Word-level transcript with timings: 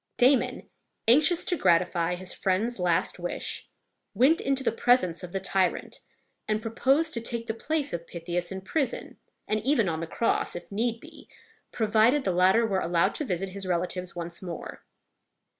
Damon, 0.17 0.67
anxious 1.07 1.45
to 1.45 1.55
gratify 1.55 2.15
his 2.15 2.33
friend's 2.33 2.79
last 2.79 3.19
wish, 3.19 3.69
went 4.15 4.41
into 4.41 4.63
the 4.63 4.71
presence 4.71 5.21
of 5.21 5.31
the 5.31 5.39
tyrant, 5.39 5.99
and 6.47 6.59
proposed 6.59 7.13
to 7.13 7.21
take 7.21 7.45
the 7.45 7.53
place 7.53 7.93
of 7.93 8.07
Pythias 8.07 8.51
in 8.51 8.61
prison, 8.61 9.17
and 9.47 9.59
even 9.61 9.87
on 9.87 9.99
the 9.99 10.07
cross, 10.07 10.55
if 10.55 10.71
need 10.71 10.99
be, 11.01 11.29
provided 11.71 12.23
the 12.23 12.31
latter 12.31 12.65
were 12.65 12.79
allowed 12.79 13.13
to 13.13 13.23
visit 13.25 13.49
his 13.49 13.67
relatives 13.67 14.15
once 14.15 14.41
more. 14.41 14.81